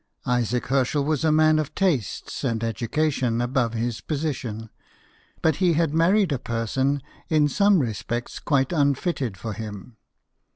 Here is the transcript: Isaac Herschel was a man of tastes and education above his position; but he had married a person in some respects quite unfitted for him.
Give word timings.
Isaac 0.25 0.65
Herschel 0.65 1.03
was 1.05 1.23
a 1.23 1.31
man 1.31 1.59
of 1.59 1.75
tastes 1.75 2.43
and 2.43 2.63
education 2.63 3.39
above 3.39 3.73
his 3.75 4.01
position; 4.01 4.71
but 5.43 5.57
he 5.57 5.73
had 5.73 5.93
married 5.93 6.31
a 6.31 6.39
person 6.39 7.03
in 7.29 7.47
some 7.47 7.77
respects 7.77 8.39
quite 8.39 8.73
unfitted 8.73 9.37
for 9.37 9.53
him. 9.53 9.97